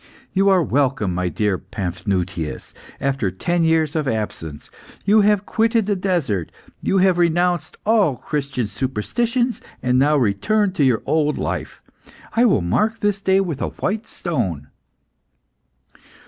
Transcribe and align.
You 0.33 0.49
are 0.49 0.63
welcome, 0.63 1.13
my 1.13 1.29
dear 1.29 1.59
Paphnutius, 1.59 2.73
after 2.99 3.29
ten 3.29 3.63
years 3.63 3.95
of 3.95 4.07
absence. 4.07 4.71
You 5.05 5.21
have 5.21 5.45
quitted 5.45 5.85
the 5.85 5.95
desert; 5.95 6.51
you 6.81 6.97
have 6.97 7.19
renounced 7.19 7.77
all 7.85 8.15
Christian 8.15 8.65
superstitions, 8.65 9.61
and 9.83 9.99
now 9.99 10.17
return 10.17 10.71
to 10.73 10.83
your 10.83 11.03
old 11.05 11.37
life. 11.37 11.83
I 12.35 12.45
will 12.45 12.61
mark 12.61 13.01
this 13.01 13.21
day 13.21 13.41
with 13.41 13.61
a 13.61 13.67
white 13.69 14.07
stone." 14.07 14.69